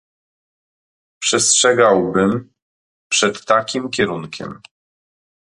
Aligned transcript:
Przestrzegałbym 1.21 2.53
przed 3.13 3.45
takim 3.45 3.89
kierunkiem 3.89 4.61